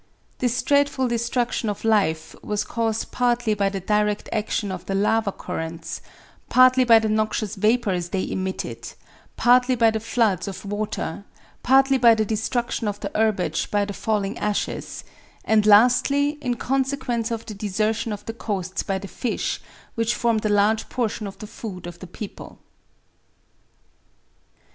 This 0.39 0.63
dreadful 0.63 1.07
destruction 1.09 1.69
of 1.69 1.85
life 1.85 2.35
was 2.41 2.63
caused 2.63 3.11
partly 3.11 3.53
by 3.53 3.69
the 3.69 3.79
direct 3.79 4.27
action 4.31 4.71
of 4.71 4.83
the 4.87 4.95
lava 4.95 5.31
currents, 5.31 6.01
partly 6.49 6.83
by 6.83 6.97
the 6.97 7.07
noxious 7.07 7.53
vapors 7.53 8.09
they 8.09 8.27
emitted, 8.27 8.93
partly 9.37 9.75
by 9.75 9.91
the 9.91 9.99
floods 9.99 10.47
of 10.47 10.65
water, 10.65 11.23
partly 11.61 11.99
by 11.99 12.15
the 12.15 12.25
destruction 12.25 12.87
of 12.87 12.99
the 12.99 13.11
herbage 13.13 13.69
by 13.69 13.85
the 13.85 13.93
falling 13.93 14.39
ashes, 14.39 15.03
and 15.45 15.67
lastly 15.67 16.29
in 16.41 16.55
consequence 16.55 17.29
of 17.29 17.45
the 17.45 17.53
desertion 17.53 18.11
of 18.11 18.25
the 18.25 18.33
coasts 18.33 18.81
by 18.81 18.97
the 18.97 19.07
fish, 19.07 19.61
which 19.93 20.15
formed 20.15 20.43
a 20.43 20.49
large 20.49 20.89
portion 20.89 21.27
of 21.27 21.37
the 21.37 21.45
food 21.45 21.85
of 21.85 21.99
the 21.99 22.07
people. 22.07 22.57